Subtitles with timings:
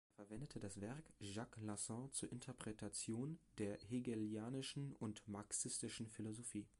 [0.17, 6.65] Er verwendete das Werk Jacques Lacans zur Interpretation der hegelianischen und marxistischen Philosophie.